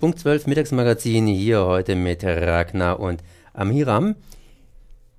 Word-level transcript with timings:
Punkt 0.00 0.18
12 0.18 0.46
Mittagsmagazin 0.46 1.26
hier 1.26 1.66
heute 1.66 1.94
mit 1.94 2.24
Ragnar 2.24 3.00
und 3.00 3.22
Amiram. 3.52 4.14